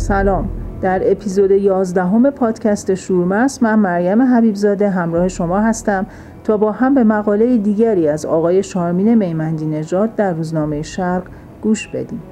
[0.00, 0.48] سلام.
[0.80, 6.06] در اپیزود 11 همه پادکست شورمست من مریم حبیبزاده همراه شما هستم
[6.44, 11.22] تا با هم به مقاله دیگری از آقای شارمین میمندی نژاد در روزنامه شرق
[11.62, 12.22] گوش بدیم.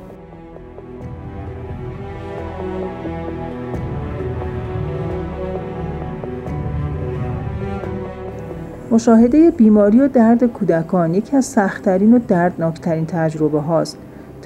[8.90, 13.98] مشاهده بیماری و درد کودکان یکی از سختترین و دردناکترین تجربه هاست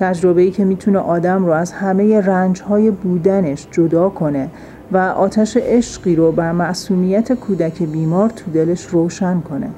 [0.02, 4.48] تجربه‌ای که می‌تونه آدم رو از همه رنج‌های بودنش جدا کنه
[4.92, 9.68] و آتش عشقی رو بر معصومیت کودک بیمار تو دلش روشن کنه.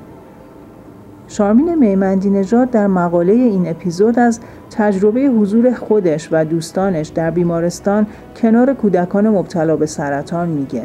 [1.28, 8.06] شارمین میمندی نژاد در مقاله این اپیزود از تجربه حضور خودش و دوستانش در بیمارستان
[8.36, 10.83] کنار کودکان مبتلا به سرطان میگه.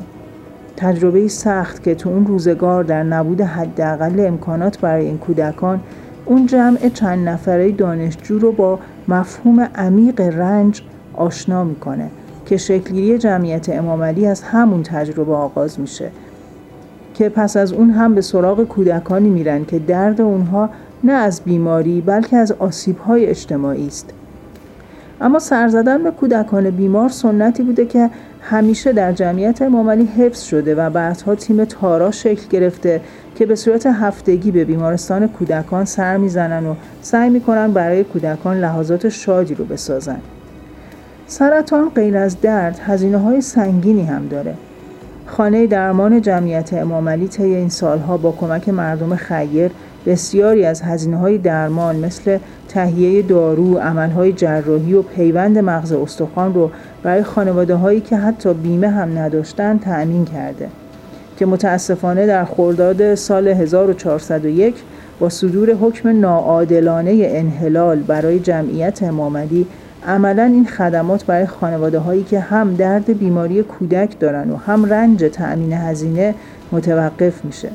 [0.78, 5.80] تجربه سخت که تو اون روزگار در نبود حداقل امکانات برای این کودکان
[6.26, 8.80] اون جمع چند نفره دانشجو رو با
[9.10, 10.82] مفهوم عمیق رنج
[11.14, 12.10] آشنا می‌کنه
[12.46, 16.12] که شکلگیری جمعیت امامعلی از همون تجربه آغاز میشه.
[17.14, 20.70] که پس از اون هم به سراغ کودکانی میرن که درد اونها
[21.04, 24.14] نه از بیماری بلکه از آسیبهای اجتماعی است.
[25.22, 28.10] اما سرزدن به کودکان بیمار سنتی بوده که
[28.42, 33.02] همیشه در جمعیت امامعلی حفظ شده و بعدها تیم تارا شکل گرفته
[33.36, 39.10] که به صورت هفتگی به بیمارستان کودکان سر می‌زنن و سعی می‌کنن برای کودکان لحظات
[39.10, 40.20] شادی رو بسازن.
[41.28, 44.54] سرطان غیر از درد هزینه های سنگینی هم داره.
[45.26, 49.72] خانه درمان جمعیت امامعلی طی این سالها با کمک مردم خیر
[50.10, 56.72] بسیاری از هزینه های درمان مثل تهیه دارو، عملهای جراحی و پیوند مغز استخوان رو
[57.04, 60.70] برای خانواده هایی که حتی بیمه هم نداشتن تأمین کرده.
[61.38, 64.76] که متاسفانه در خرداد سال 1401
[65.20, 69.68] با صدور حکم ناعادلانه انحلال برای جمعیت امامدی
[70.08, 75.24] عملا این خدمات برای خانواده هایی که هم درد بیماری کودک دارن و هم رنج
[75.24, 76.36] تأمین هزینه
[76.72, 77.70] متوقف میشه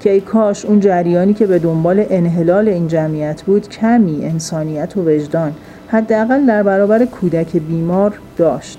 [0.00, 5.08] که ای کاش اون جریانی که به دنبال انحلال این جمعیت بود کمی انسانیت و
[5.08, 5.54] وجدان
[5.88, 8.78] حداقل در برابر کودک بیمار داشت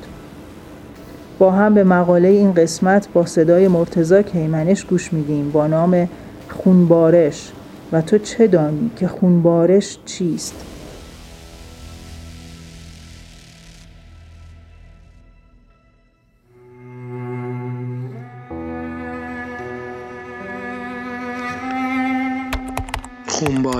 [1.39, 6.09] با هم به مقاله این قسمت با صدای مرتزا کیمنش گوش میدیم با نام
[6.49, 7.51] خونبارش
[7.91, 10.55] و تو چه دانی که خونبارش چیست؟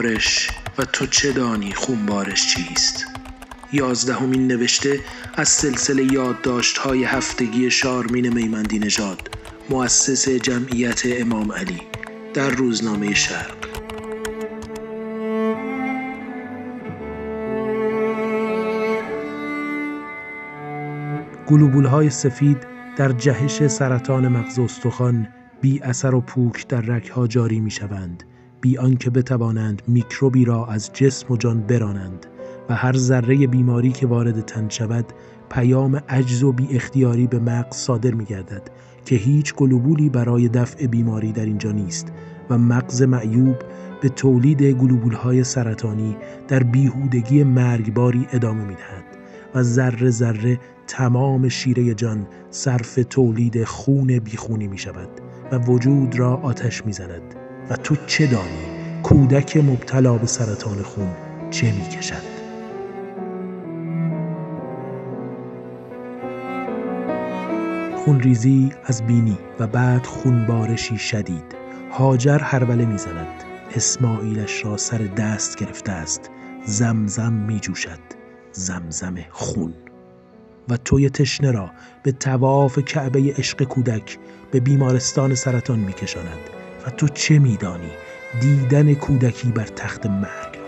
[0.01, 3.05] خونبارش و تو چه دانی خونبارش چیست؟
[3.73, 4.99] یازدهمین نوشته
[5.33, 9.29] از سلسله یادداشت های هفتگی شارمین میمندی نژاد
[9.69, 11.81] مؤسس جمعیت امام علی
[12.33, 13.55] در روزنامه شرق
[21.47, 22.57] گلوبول های سفید
[22.97, 25.27] در جهش سرطان مغز استخوان
[25.61, 28.23] بی اثر و پوک در رک ها جاری می شوند
[28.61, 32.25] بی آنکه بتوانند میکروبی را از جسم و جان برانند
[32.69, 35.05] و هر ذره بیماری که وارد تن شود
[35.49, 38.61] پیام عجز و بی اختیاری به مغز صادر می گردد
[39.05, 42.11] که هیچ گلوبولی برای دفع بیماری در اینجا نیست
[42.49, 43.55] و مغز معیوب
[44.01, 46.17] به تولید گلوبول های سرطانی
[46.47, 49.05] در بیهودگی مرگباری ادامه می دهد
[49.55, 55.09] و ذره ذره تمام شیره جان صرف تولید خون بیخونی می شود
[55.51, 57.40] و وجود را آتش می زند
[57.71, 61.11] و تو چه دانی؟ کودک مبتلا به سرطان خون
[61.49, 62.41] چه می کشد؟
[67.95, 71.43] خونریزی از بینی و بعد خونبارشی شدید.
[71.91, 73.43] هاجر هربله می‌زند.
[73.75, 76.29] اسماعیلش را سر دست گرفته است.
[76.65, 77.99] زمزم می جوشد
[78.51, 79.73] زمزم خون.
[80.69, 81.71] و توی تشنه را
[82.03, 84.17] به تواف کعبه عشق کودک
[84.51, 86.60] به بیمارستان سرطان میکشاند.
[86.87, 87.91] و تو چه میدانی
[88.41, 90.59] دیدن کودکی بر تخت مرگ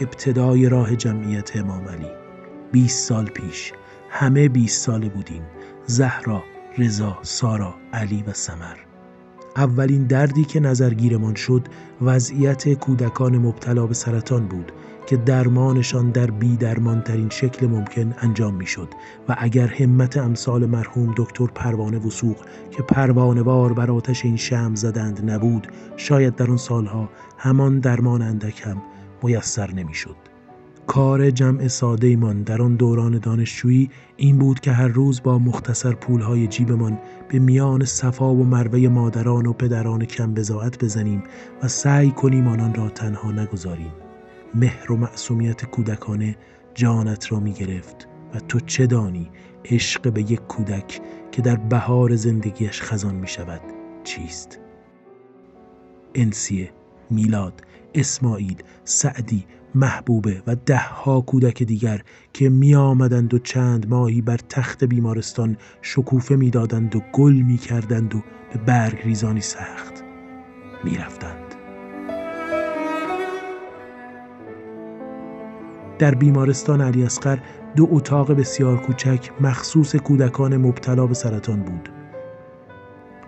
[0.00, 2.10] ابتدای راه جمعیت امام علی
[2.72, 3.72] 20 سال پیش
[4.10, 5.42] همه 20 ساله بودیم
[5.86, 6.42] زهرا،
[6.78, 8.76] رضا، سارا، علی و سمر
[9.56, 11.62] اولین دردی که نظرگیرمان شد
[12.02, 14.72] وضعیت کودکان مبتلا به سرطان بود.
[15.06, 16.56] که درمانشان در بی
[17.04, 18.88] ترین شکل ممکن انجام می شد
[19.28, 22.36] و اگر همت امثال مرحوم دکتر پروانه وسوق
[22.70, 25.66] که پروانه بر آتش این شم زدند نبود
[25.96, 27.08] شاید در آن سالها
[27.38, 28.82] همان درمان اندکم
[29.22, 30.16] میسر نمی‌شد.
[30.86, 35.92] کار جمع ساده ایمان در آن دوران دانشجویی این بود که هر روز با مختصر
[35.92, 36.98] پولهای جیبمان
[37.28, 41.22] به میان صفا و مروه مادران و پدران کم بزاعت بزنیم
[41.62, 43.92] و سعی کنیم آنان را تنها نگذاریم
[44.54, 46.36] مهر و معصومیت کودکانه
[46.74, 49.30] جانت را می گرفت و تو چه دانی
[49.64, 51.00] عشق به یک کودک
[51.32, 53.60] که در بهار زندگیش خزان می شود
[54.04, 54.58] چیست؟
[56.14, 56.70] انسیه،
[57.10, 57.64] میلاد،
[57.94, 59.44] اسماعیل، سعدی،
[59.74, 62.02] محبوبه و دهها کودک دیگر
[62.32, 67.58] که می آمدند و چند ماهی بر تخت بیمارستان شکوفه می دادند و گل می
[67.58, 68.22] کردند و
[68.52, 70.04] به برگ ریزانی سخت
[70.84, 71.41] می رفتند.
[76.02, 77.38] در بیمارستان علی اصغر
[77.76, 81.88] دو اتاق بسیار کوچک مخصوص کودکان مبتلا به سرطان بود.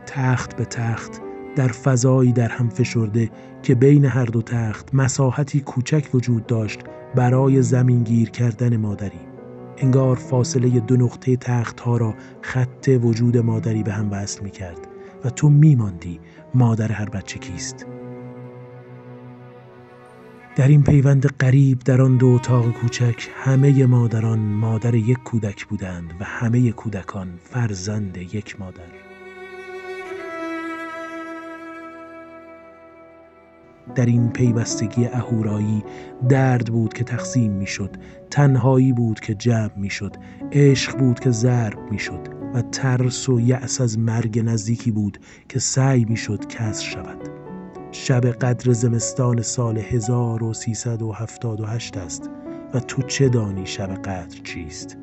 [0.06, 1.20] تخت به تخت
[1.56, 3.30] در فضایی در هم فشرده
[3.62, 6.80] که بین هر دو تخت مساحتی کوچک وجود داشت
[7.14, 9.20] برای زمین گیر کردن مادری.
[9.78, 14.88] انگار فاصله دو نقطه تخت ها را خط وجود مادری به هم وصل می کرد
[15.24, 16.20] و تو میماندی
[16.54, 17.86] مادر هر بچه کیست.
[20.56, 26.14] در این پیوند قریب در آن دو اتاق کوچک همه مادران مادر یک کودک بودند
[26.20, 28.82] و همه کودکان فرزند یک مادر.
[33.94, 35.84] در این پیوستگی اهورایی
[36.28, 37.96] درد بود که تقسیم می‌شد
[38.30, 40.16] تنهایی بود که جمع می‌شد
[40.52, 45.18] عشق بود که ضرب می‌شد و ترس و یأس از مرگ نزدیکی بود
[45.48, 47.43] که سعی می‌شد کسر شود.
[47.96, 52.30] شب قدر زمستان سال 1378 است
[52.74, 54.98] و تو چه دانی شب قدر چیست؟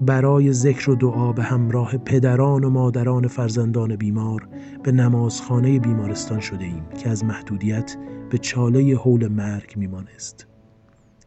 [0.00, 4.48] برای ذکر و دعا به همراه پدران و مادران فرزندان بیمار
[4.82, 7.96] به نمازخانه بیمارستان شده ایم که از محدودیت
[8.30, 10.46] به چاله حول مرگ میمانست.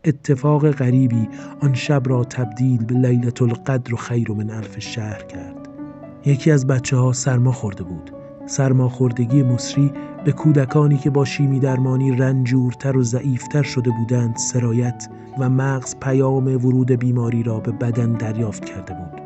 [0.03, 1.29] اتفاق غریبی
[1.61, 5.69] آن شب را تبدیل به لیلت القدر و خیر من الف شهر کرد.
[6.25, 9.91] یکی از بچه ها سرما خورده بود سرماخوردگی مصری
[10.25, 15.09] به کودکانی که با شیمی درمانی رنجورتر و ضعیفتر شده بودند سرایت
[15.39, 19.21] و مغز پیام ورود بیماری را به بدن دریافت کرده بود.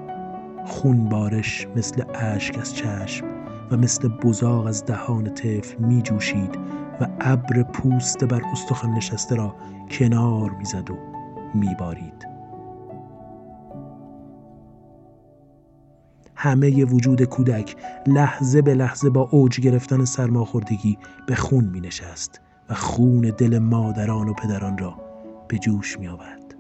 [0.66, 3.26] خون بارش مثل اشک از چشم
[3.72, 6.56] و مثل بزاق از دهان طفل می جوشید
[7.02, 9.56] و ابر پوست بر استخوان نشسته را
[9.90, 10.98] کنار می‌زد و
[11.54, 12.37] میبارید.
[16.40, 17.76] همه وجود کودک
[18.08, 20.98] لحظه به لحظه با اوج گرفتن سرماخوردگی
[21.28, 24.96] به خون می نشست و خون دل مادران و پدران را
[25.48, 26.56] به جوش می آورد.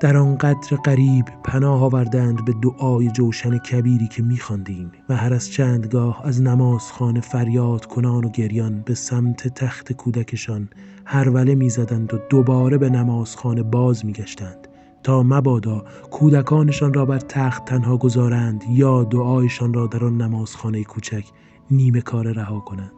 [0.00, 5.50] در آن قدر قریب پناه آوردند به دعای جوشن کبیری که میخواندیم و هر از
[5.50, 10.68] چندگاه از نمازخانه فریاد کنان و گریان به سمت تخت کودکشان
[11.04, 14.59] هروله می‌زدند و دوباره به نمازخانه باز میگشتند
[15.02, 21.24] تا مبادا کودکانشان را بر تخت تنها گذارند یا دعایشان را در آن نمازخانه کوچک
[21.70, 22.92] نیمه کار رها کنند.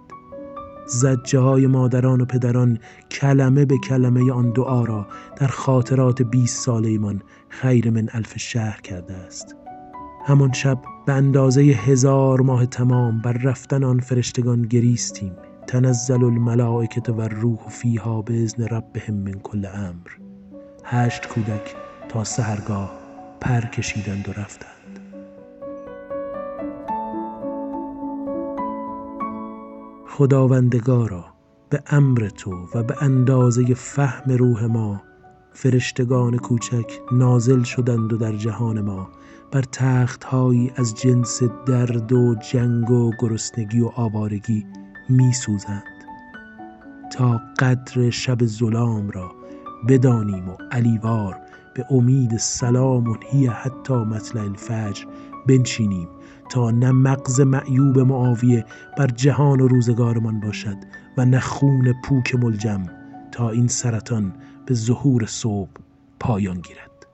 [0.87, 2.79] زجه های مادران و پدران
[3.11, 5.07] کلمه به کلمه آن دعا را
[5.37, 9.57] در خاطرات 20 ساله ایمان خیر من الف شهر کرده است.
[10.27, 15.33] همان شب به اندازه هزار ماه تمام بر رفتن آن فرشتگان گریستیم.
[15.67, 20.09] تنزل الملائکت و روح فیها به ازن ربهم من کل امر.
[20.85, 21.75] هشت کودک
[22.25, 22.93] سهرگاه
[23.41, 24.73] پر کشیدند و رفتند.
[30.09, 31.25] خداوندگارا
[31.71, 35.03] به امر تو و به اندازه فهم روح ما
[35.53, 39.09] فرشتگان کوچک نازل شدند و در جهان ما
[39.53, 44.67] بر تختهایی از جنس درد و جنگ و گرسنگی و آوارگی
[45.09, 45.83] می سوزند
[47.13, 49.33] تا قدر شب ظلام را
[49.89, 51.37] بدانیم و علیوار
[51.75, 55.05] به امید سلام و هی حتی مطلع الفجر
[55.47, 56.09] بنشینیم
[56.51, 58.65] تا نه مغز معیوب معاویه
[58.99, 60.77] بر جهان و روزگارمان باشد
[61.19, 62.87] و نه خون پوک ملجم
[63.33, 64.33] تا این سرطان
[64.67, 65.71] به ظهور صبح
[66.21, 67.07] پایان گیرد.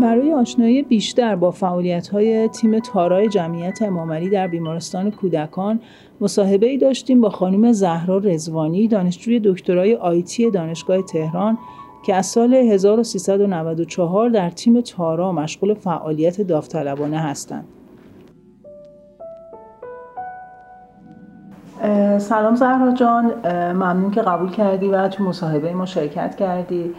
[0.00, 1.54] برای آشنایی بیشتر با
[2.12, 5.80] های تیم تارای جمعیت امامعلی در بیمارستان کودکان
[6.20, 11.58] مصاحبه ای داشتیم با خانم زهرا رزوانی دانشجوی دکترای آیتی دانشگاه تهران
[12.02, 17.64] که از سال 1394 در تیم تارا مشغول فعالیت داوطلبانه هستند.
[22.18, 23.32] سلام زهرا جان
[23.72, 26.94] ممنون که قبول کردی و تو مصاحبه ما شرکت کردی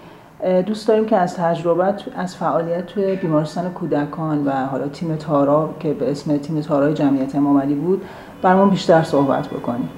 [0.66, 5.94] دوست داریم که از تجربت از فعالیت توی بیمارستان کودکان و حالا تیم تارا که
[5.94, 8.02] به اسم تیم تارای جمعیت امام بود
[8.42, 9.90] برامون بیشتر صحبت بکنیم.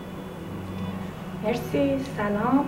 [1.44, 2.66] مرسی سلام.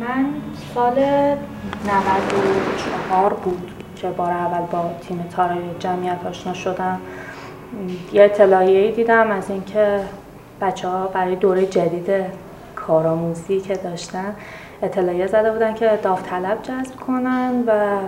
[0.00, 0.26] من
[0.74, 7.00] سال 94 بود که بار اول با تیم تارای جمعیت آشنا شدم.
[8.12, 10.00] یه اطلاعیه دیدم از اینکه
[10.60, 12.10] بچه ها برای دوره جدید
[12.76, 14.34] کارآموزی که داشتن
[14.82, 17.98] اطلاعیه زده بودن که داوطلب جذب کنن و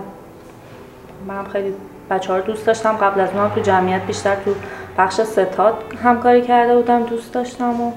[1.27, 1.73] من خیلی
[2.09, 2.97] بچه رو دوست داشتم.
[2.97, 4.53] قبل از اون تو جمعیت بیشتر تو
[4.97, 7.91] بخش ستاد همکاری کرده بودم دوست داشتم و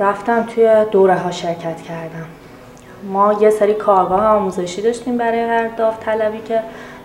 [0.00, 2.26] رفتم توی دوره ها شرکت کردم.
[3.12, 6.60] ما یه سری کارگاه آموزشی داشتیم برای هر داوطلبی که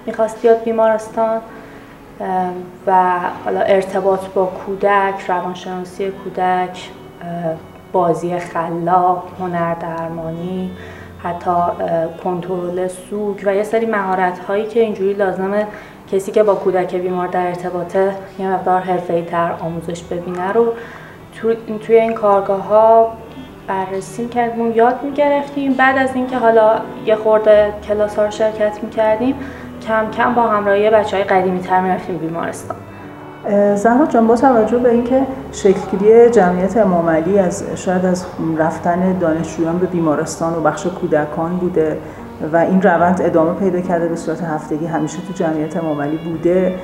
[0.05, 1.41] می‌خواست بیاد بیمارستان
[2.87, 6.89] و حالا ارتباط با کودک روانشناسی کودک
[7.95, 10.71] بازی خلاق هنر درمانی
[11.23, 11.51] حتی
[12.23, 15.67] کنترل سوگ و یه سری مهارت هایی که اینجوری لازمه
[16.11, 20.73] کسی که با کودک بیمار در ارتباطه یه مقدار حرفه‌ای تر آموزش ببینه رو
[21.81, 23.13] توی این کارگاه ها
[23.67, 25.73] بررسی کردیم یاد می‌گرفتیم.
[25.73, 29.35] بعد از اینکه حالا یه خورده کلاس ها رو شرکت می‌کردیم
[29.87, 32.77] کم کم با همراهی بچه های قدیمی تر می‌رفتیم بیمارستان.
[33.75, 35.21] زهرا جان با توجه به اینکه
[35.51, 38.25] شکلگیری جمعیت امام علی از شاید از
[38.57, 41.97] رفتن دانشجویان به بیمارستان و بخش کودکان بوده
[42.53, 46.75] و این روند ادامه پیدا کرده به صورت هفتگی همیشه تو جمعیت امام علی بوده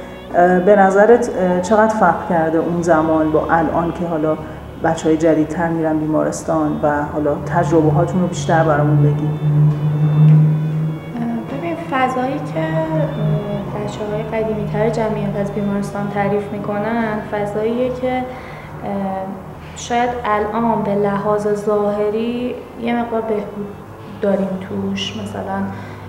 [0.66, 1.30] به نظرت
[1.62, 4.38] چقدر فرق کرده اون زمان با الان که حالا
[4.84, 9.30] بچه های جدیدتر میرن بیمارستان و حالا تجربه هاتون رو بیشتر برامون بگید؟
[11.58, 12.64] ببین فضایی که
[13.76, 18.24] بچه های قدیمی تر جمعیت از بیمارستان تعریف می‌کنن فضاییه که
[19.76, 23.68] شاید الان به لحاظ ظاهری یه مقدار بهبود
[24.22, 25.18] داریم توش.
[25.18, 25.62] مثلا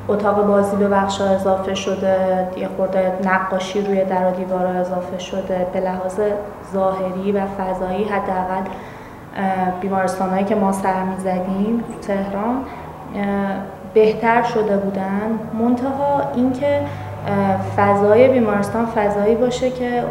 [0.08, 5.66] اتاق بازی به بخش اضافه شده یه خورده نقاشی روی در و دیوارا اضافه شده.
[5.72, 6.20] به لحاظ
[6.72, 8.70] ظاهری و فضایی حداقل
[9.80, 12.64] بیمارستانهایی که ما سر می‌زدیم تو تهران
[13.94, 15.38] بهتر شده بودن.
[15.58, 16.80] منتها اینکه
[17.76, 20.04] فضای بیمارستان فضایی باشه که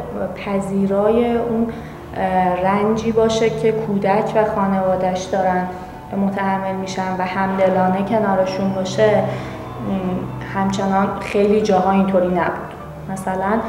[0.46, 1.68] پذیرای اون
[2.64, 5.68] رنجی باشه که کودک و خانوادش دارن
[6.18, 9.24] متحمل میشن و همدلانه کنارشون باشه
[10.56, 12.72] همچنان خیلی جاها اینطوری نبود.
[13.12, 13.60] مثلا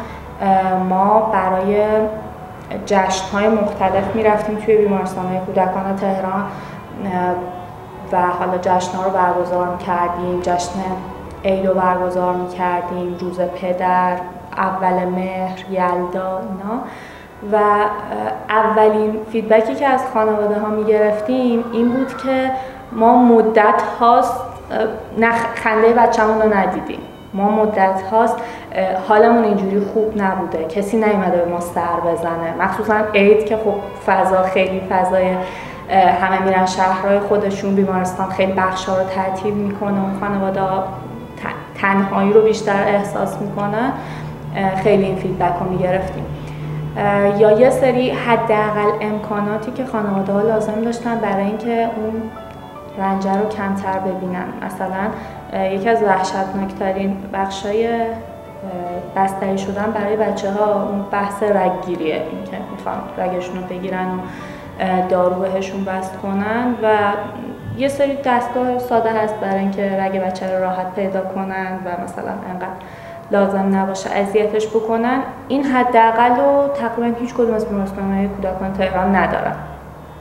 [0.88, 1.86] ما برای
[2.86, 6.44] جشن های مختلف می‌رفتیم توی بیمارستان های کودکان تهران
[8.12, 10.72] و حالا جشن ها رو برگزار کردیم جشن
[11.44, 14.16] عید رو برگزار کردیم روز پدر
[14.56, 16.82] اول مهر یلدا اینا.
[17.52, 17.56] و
[18.48, 22.50] اولین فیدبکی که از خانواده ها می گرفتیم این بود که
[22.92, 24.40] ما مدت هاست
[25.54, 27.00] خنده بچه‌مون رو ندیدیم.
[27.34, 28.36] ما مدت هاست
[29.08, 30.64] حالمون اینجوری خوب نبوده.
[30.64, 32.54] کسی نیومده به ما سر بزنه.
[32.60, 33.74] مخصوصا عید که خب
[34.06, 35.36] فضا خیلی فضای
[36.20, 40.60] همه میرن شهرهای خودشون بیمارستان خیلی بخشا رو تعطیل می‌کنه اون خانواده
[41.82, 43.92] تنهایی رو بیشتر احساس می‌کنه
[44.82, 46.24] خیلی این فیدبک رو می‌گرفتیم.
[47.38, 52.22] یا یه سری حداقل امکاناتی که خانواده ها لازم داشتن برای اینکه اون
[52.98, 54.44] رنجه رو کمتر ببینن.
[54.62, 55.04] مثلا
[55.66, 57.88] یکی از وحشتناکترین بخشای
[59.16, 62.14] بستری شدن برای بچه ها اون بحث رگگیریه.
[62.14, 64.18] این که می‌خوان رگشون رو بگیرن و
[65.08, 66.88] دارو بهشون بست کنن و
[67.76, 72.32] یه سری دستگاه ساده هست برای اینکه رگ بچه رو راحت پیدا کنن و مثلا
[72.50, 72.68] انقدر
[73.30, 75.22] لازم نباشه اذیتش بکنن.
[75.48, 79.54] این حداقل رو تقریبا هیچ کدوم از بیمارستانهای کودکان تهران ندارن.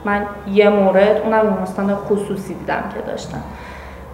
[0.04, 3.42] من یه مورد اونم بیمارستان خصوصی دیدم که داشتن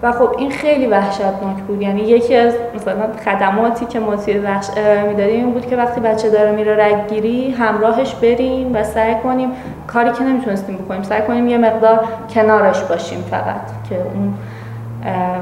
[0.02, 1.82] و خب این خیلی وحشتناک بود.
[1.82, 4.68] یعنی یکی از مثلا خدماتی که ما توی بخش
[5.08, 9.50] می‌دادیم این بود که وقتی بچه داره میره رگگیری همراهش بریم و سعی کنیم
[9.86, 14.34] کاری که نمی‌تونستیم بکنیم سعی کنیم یه مقدار کنارش باشیم فقط که اون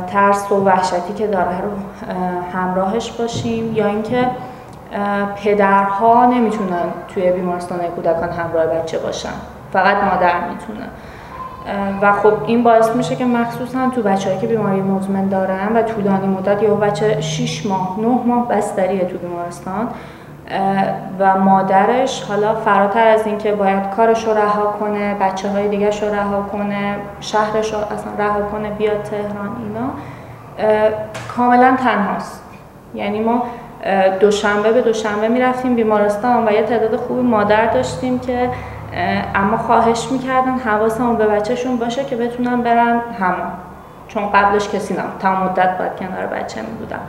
[0.07, 1.71] ترس و وحشتی که داره رو
[2.59, 3.75] همراهش باشیم.
[3.75, 4.27] یا اینکه
[5.45, 6.85] پدرها نمی‌تونن
[7.15, 9.29] توی بیمارستان کودکان همراه بچه باشن.
[9.73, 10.87] فقط مادر می‌تونه.
[12.03, 16.27] و خب این باعث میشه که مخصوصا تو بچه‌ای که بیماری مزمن دارن و طولانی
[16.27, 19.89] مدت یا بچه 6 ماه 9 ماه بستریه تو بیمارستان
[21.19, 26.15] و مادرش حالا فراتر از اینکه باید کارش رو رها کنه بچه های دیگه رو
[26.15, 29.91] رها کنه شهرش رو اصلا رها کنه بیاد تهران اینا
[31.37, 32.43] کاملا تنهاست.
[32.95, 33.43] یعنی ما
[34.21, 38.51] دوشنبه به دوشنبه می‌رفتیم بیمارستان و یه تعداد خوبی مادر داشتیم که
[39.35, 43.49] اما خواهش می‌کردن حواسمون به بچهشون باشه که بتونن برن همون
[44.09, 45.19] چون قبلش کسی نبود.
[45.21, 47.01] تمام مدت باید کنار بچه میبودم.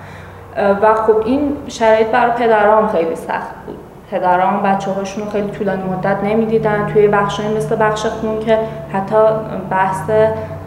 [0.81, 3.77] و خب این شرایط برای پدرام خیلی سخت بود.
[4.11, 6.87] پدرام بچه هاشون رو خیلی طولانی مدت نمی‌دیدن.
[6.93, 8.59] توی بخشای مثل بخش خون که
[8.93, 9.17] حتی
[9.69, 10.09] بحث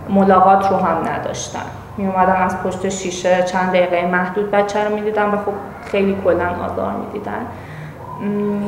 [0.08, 1.60] ملاقات رو هم نداشتن.
[1.96, 5.52] می اومدن از پشت شیشه چند دقیقه محدود بچه رو می‌دیدن و خب
[5.84, 7.46] خیلی کلا آزار می‌دیدن.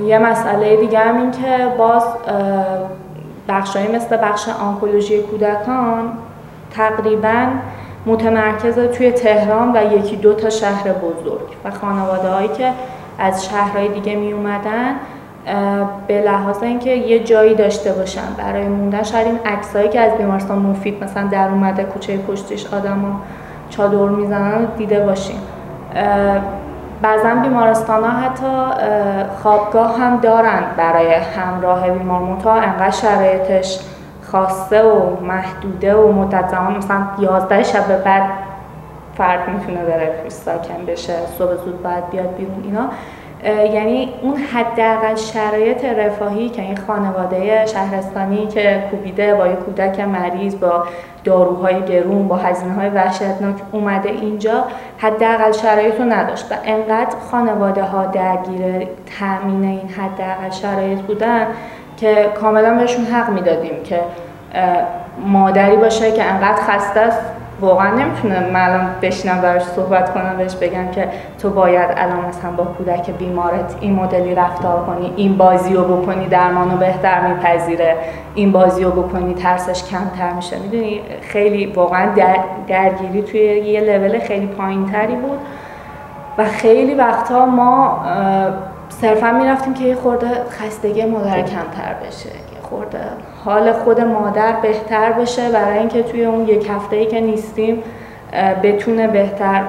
[0.06, 2.02] یه مسئله دیگه هم این که باز
[3.48, 6.12] بخشایی مثل بخش آنکولوژی کودکان
[6.70, 7.46] تقریبا
[8.06, 12.72] متمرکز توی تهران و یکی دو تا شهر بزرگ و خانواده هایی که
[13.18, 14.94] از شهرهای دیگه می اومدن
[16.06, 20.58] به لحاظ اینکه یه جایی داشته باشن برای موندن شاید این عکسایی که از بیمارستان
[20.58, 23.14] مفید مثلا در اومده کوچه پشتش آدمو
[23.70, 25.38] چادر می‌زنن دیده باشیم
[27.02, 28.82] بعضا بیمارستان ها حتی
[29.42, 32.20] خوابگاه هم دارن برای همراه بیمار.
[32.20, 33.78] منتها انقدر شرایطش
[34.32, 38.30] خاصه و محدوده و مدت زمان مثلا 11 شب بعد
[39.18, 42.90] فرد می‌تونه بره ساکن بشه صبح زود باید بیاد بیرون اینا.
[43.44, 50.56] یعنی اون حداقل شرایط رفاهی که این خانواده شهرستانی که کوبیده با یه کودک مریض
[50.56, 50.84] با
[51.24, 54.64] داروهای گرون با هزینه های وحشتناک اومده اینجا
[54.98, 56.52] حداقل شرایط رو نداشت.
[56.52, 61.46] و انقدر خانواده ها درگیر تامین این حداقل شرایط بودن
[61.96, 64.00] که کاملا بهشون حق می‌دادیم که
[65.26, 67.20] مادری باشه که انقدر خسته است.
[67.62, 71.08] واقعا نمی‌تونه من الان بشینم براش صحبت کنم بهش بگم که
[71.42, 76.26] تو باید الان مثلا با کودک بیمارت این مدلی رفتار کنی این بازی رو بکنی
[76.26, 77.96] درمانو بهتر میپذیره
[78.34, 80.58] این بازی رو بکنی ترسش کمتر میشه.
[80.58, 82.36] می‌دونی خیلی واقعا در
[82.68, 85.38] درگیری توی یه لول خیلی پایین تری بود
[86.38, 88.04] و خیلی وقتها ما
[88.88, 92.51] صرفا می‌رفتیم که یه خورده خستگی مادر کمتر بشه.
[92.72, 92.98] خورده.
[93.44, 97.82] حال خود مادر بهتر بشه برای اینکه توی اون یک هفته ای که نیستیم
[98.62, 99.62] بتونه بهتر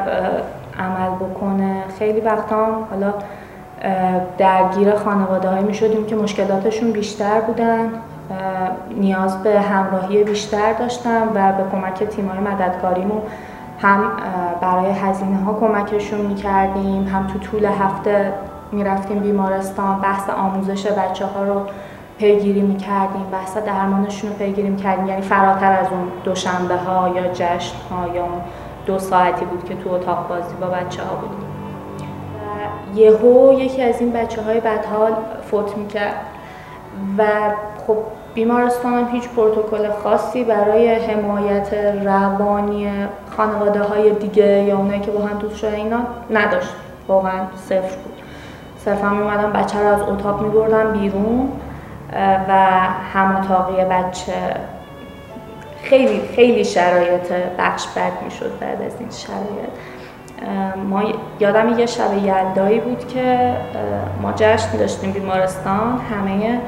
[0.80, 1.84] عمل بکنه.
[2.00, 3.14] خیلی وقتا حالا
[4.38, 7.90] درگیر خانواده هایی می شدیم که مشکلاتشون بیشتر بودن
[8.98, 13.06] نیاز به همراهی بیشتر داشتن و به کمک تیم های
[13.82, 14.12] هم
[14.62, 18.34] برای هزینه ها کمکشون می کردیم هم تو طول هفته
[18.72, 21.62] می رفتیم بیمارستان بحث آموزش بچه ها رو
[22.18, 25.08] پیگیری می‌کردیم بحث درمانشون رو پیگیری می‌کردیم.
[25.08, 28.26] یعنی فراتر از اون دوشنبه ها یا جشن ها یا
[28.86, 31.44] دو ساعتی بود که تو اتاق بازی با بچه ها بودیم
[32.96, 35.12] یهو یکی از این بچه های بدحال
[35.52, 36.16] فوت می‌کرد.
[37.18, 37.24] و
[37.88, 37.98] خب
[38.34, 41.74] بیمارستان هیچ پروتکل خاصی برای حمایت
[42.06, 42.92] روانی
[43.38, 46.00] خانواده های دیگه یا اونایی که با هم دوست شده اینا
[46.32, 46.70] نداشت.
[47.08, 48.22] واقعا صفر بود.
[48.78, 51.50] صرفا میمدن بچه رو از اتاق میبردن بیرون.
[52.50, 52.52] و
[53.14, 54.34] هم اتاقی بچه.
[55.84, 59.70] خیلی خیلی شرایط بخش بد می‌شد بعد از این شرایط.
[60.90, 61.04] ما
[61.40, 63.54] یادم یه شب یلدایی بود که
[64.22, 66.02] ما جشن داشتیم بیمارستان.
[66.12, 66.60] همه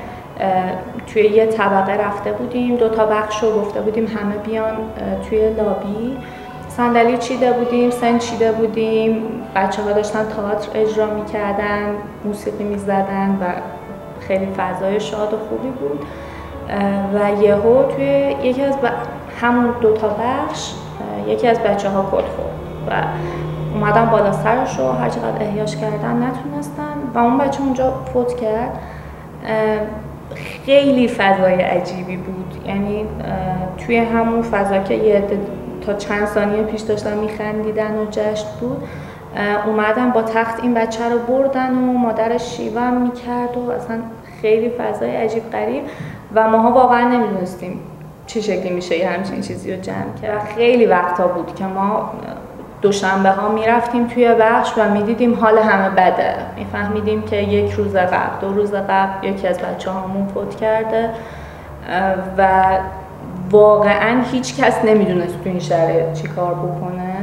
[1.14, 2.76] توی یه طبقه رفته بودیم.
[2.76, 4.76] دو تا بخش رو گفته بودیم همه بیان
[5.30, 6.18] توی لابی.
[6.70, 9.24] صندلی چیده بودیم سن چیده بودیم.
[9.56, 13.46] بچه ها داشتن تئاتر اجرا می‌کردن موسیقی می‌زدن و
[14.28, 16.06] خیلی فضای شاد و خوبی بود.
[17.14, 18.86] و یهو توی یکی از ب...
[19.42, 20.74] همون دوتا بخش
[21.28, 22.56] یکی از بچه ها کل خورد
[22.90, 22.94] و
[23.74, 28.80] اومدن بالا سرش رو هر چقدر احیاش کردن نتونستن و اون بچه اونجا فوت کرد.
[30.66, 32.56] خیلی فضای عجیبی بود.
[32.68, 33.06] یعنی
[33.78, 35.24] توی همون فضا که یه
[35.86, 38.84] تا چند ثانیه پیش داشتن میخندیدن و جشن بود.
[39.66, 43.98] اومدن با تخت این بچه رو بردن و مادرش شیوه می‌کرد و اصلا
[44.42, 45.84] خیلی فضای عجیب غریب
[46.36, 47.80] و ماها واقعا نمی‌دونستیم
[48.28, 50.44] چه شکلی میشه یه همچین چیزی رو جمع کرد.
[50.56, 52.12] خیلی وقتا بود که ما
[52.82, 56.36] دوشنبه ها می‌رفتیم توی بخش و می‌دیدیم حال همه بده.
[56.58, 61.10] میفهمیدیم که یک روز قبل دو روز قبل یکی از بچه هامون فوت کرده
[62.38, 62.68] و
[63.52, 67.15] واقعا هیچ کس نمی‌دونست تو این شرایط چی کار بکنه.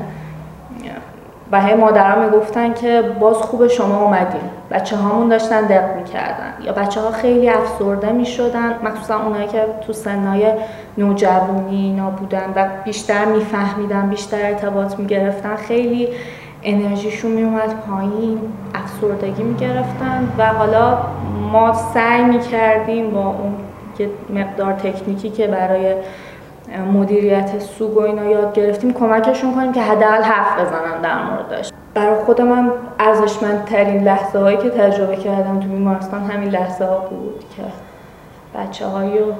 [1.52, 4.40] و هی مادرها می‌گفتن که باز خوب شما اومدین.
[4.70, 6.52] بچه هامون داشتن دق می‌کردن.
[6.64, 10.52] یا بچه ها خیلی افسرده می‌شدن مخصوصا اونایی که تو سنای
[10.98, 16.08] نوجوانی اینا بودن و بیشتر میفهمیدن بیشتر ارتباط می‌گرفتن خیلی
[16.62, 18.40] انرژیشون میومد پایین
[18.74, 20.98] افسردگی می‌گرفتن و حالا
[21.52, 23.54] ما سعی می‌کردیم با اون
[24.34, 25.94] مقدار تکنیکی که برای
[26.80, 28.92] مدیریت سوگ و اینا یاد گرفتیم.
[28.92, 31.72] کمکشون کنیم که حداقل حرف بزنن در موردش.
[31.94, 37.44] برای خود من ارزشمندترین لحظه هایی که تجربه کردم تو بیمارستان همین لحظه ها بود
[37.56, 37.62] که
[38.60, 39.32] بچه هایی رو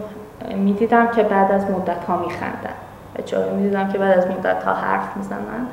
[0.57, 2.75] می‌دیدم که بعد از مدت ها میخندن.
[3.19, 5.67] بچه هایی می‌دیدم که بعد از مدت ها حرف می‌زنن.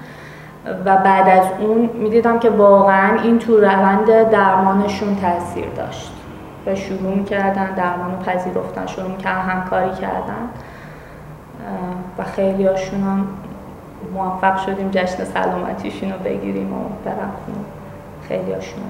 [0.85, 6.11] و بعد از اون می‌دیدم که واقعا این تو روند درمانشون تاثیر داشت.
[6.65, 10.49] و شروع می‌کردن درمان پذیرفتن شروع می‌کردن همکاری کردن.
[12.17, 13.27] و خیلی هاشون هم
[14.13, 17.31] موفق شدیم جشن سلامتیشون رو بگیریم و برم
[18.27, 18.83] خیلی هاشون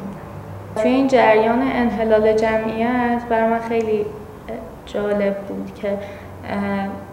[0.76, 4.06] توی این جریان انحلال جمعیت بر من خیلی
[4.86, 5.98] جالب بود که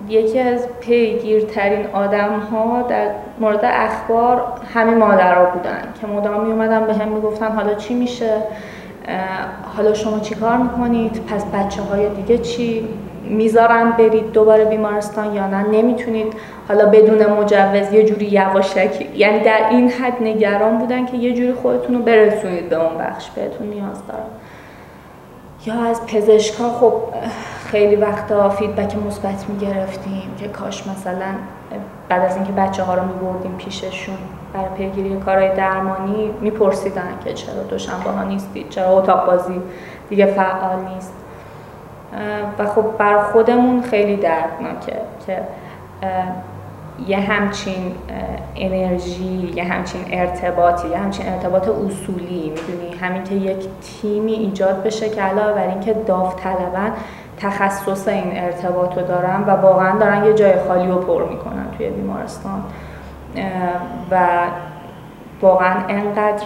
[0.09, 6.87] یکی از پیگیرترین آدم ها در مورد اخبار همین مادرها بودن که مدام می اومدن
[6.87, 8.33] به هم می‌گفتن حالا چی میشه؟
[9.77, 12.88] حالا شما چی کار می‌کنید؟ پس بچه های دیگه چی؟
[13.31, 15.62] می‌ذارن برید دوباره بیمارستان یا نه.
[15.62, 16.33] نمی‌تونید
[16.69, 21.53] حالا بدون مجوز یه جوری یواشکی یعنی در این حد نگران بودن که یه جوری
[21.53, 24.27] خودتون رو برسونید به اون بخش بهتون نیاز دارن
[25.67, 26.93] یا از پزشکا خب
[27.67, 31.35] خیلی وقتا فیدبک مثبت می‌گرفتیم که کاش مثلا
[32.09, 34.19] بعد از اینکه بچه ها رو میبردیم پیششون
[34.55, 39.61] برای پیگیری کارهای درمانی میپرسیدن که چرا دوشنبه ها نیستید چرا اتاق بازی
[40.09, 41.12] دیگه فعال نیست.
[42.59, 45.41] و خب بر خودمون خیلی دردناکه که
[47.07, 47.95] یه همچین
[48.57, 55.11] انرژی یه همچین ارتباطی یه همچین ارتباط اصولی می‌دونی؟ همین که یک تیمی ایجاد بشه
[55.11, 56.93] که علاوه بر اینکه داوطلبن
[57.41, 61.91] تخصص این ارتباط رو دارن و واقعا دارن یه جای خالی رو پر می‌کنن توی
[61.91, 62.65] بیمارستان.
[64.11, 64.19] و
[65.43, 66.43] واقعا انقدر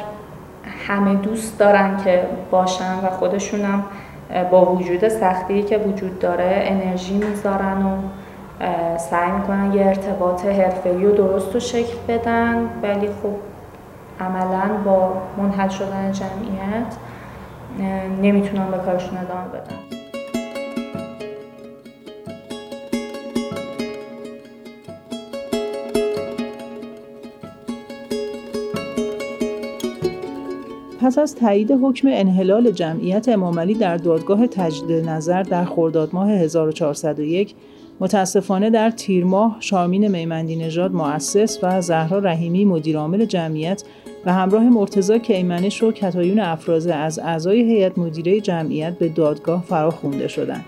[0.89, 3.85] همه دوست دارن که باشن و خودشونم
[4.51, 7.97] با وجود سختی که وجود داره انرژی می‌ذارن و
[8.99, 12.69] سعی می‌کنن یه ارتباط حرفه‌ای و درست و شکل بدن.
[12.83, 13.37] ولی خب
[14.21, 16.97] عملا با منحل شدن جمعیت
[18.23, 20.00] نمی‌تونن به کارشون ادامه بدن.
[31.01, 37.55] پس از تایید حکم انحلال جمعیت امامعلی در دادگاه تجدید نظر در خرداد ماه 1401
[38.01, 43.83] متاسفانه در تیر ماه شارمین میمندی نژاد مؤسس و زهرا رحیمی مدیرعامل جمعیت
[44.27, 49.91] و همراه مرتضی کیمنش و کتایون افرازه از اعضای هیئت مدیره جمعیت به دادگاه فرا
[49.91, 50.65] خونده شدند.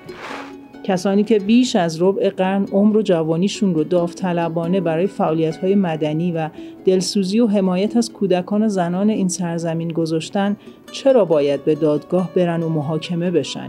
[0.84, 6.48] کسانی که بیش از ربع قرن عمر و جوانیشون رو داوطلبانه برای فعالیت‌های مدنی و
[6.84, 10.56] دلسوزی و حمایت از کودکان و زنان این سرزمین گذاشتن
[10.92, 13.68] چرا باید به دادگاه برن و محاکمه بشن؟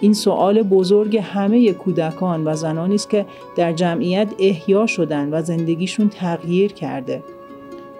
[0.00, 3.26] این سوال بزرگ همه کودکان و زنانی است که
[3.56, 7.22] در جمعیت احیا شدن و زندگیشون تغییر کرده.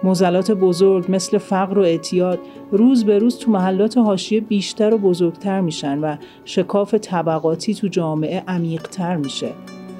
[0.05, 2.39] موزلات بزرگ مثل فقر و اعتیاد
[2.71, 6.15] روز به روز تو محلات حاشیه بیشتر و بزرگتر میشن و
[6.45, 9.49] شکاف طبقاتی تو جامعه عمیقتر میشه.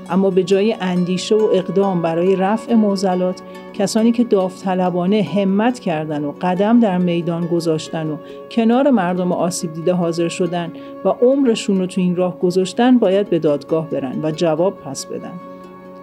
[0.09, 3.41] اما به جای اندیشه و اقدام برای رفع موزلات
[3.73, 8.17] کسانی که داوطلبانه همت کردن و قدم در میدان گذاشتن و
[8.51, 10.71] کنار مردم آسیب دیده حاضر شدن
[11.05, 15.33] و عمرشون رو تو این راه گذاشتن باید به دادگاه برن و جواب پس بدن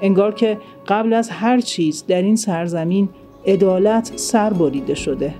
[0.00, 3.08] انگار که قبل از هر چیز در این سرزمین
[3.46, 5.35] عدالت سر بریده شده.